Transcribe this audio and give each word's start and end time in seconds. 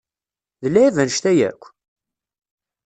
D 0.61 0.63
lɛib 0.73 0.95
annect-a 1.03 1.31
yakk? 1.37 1.63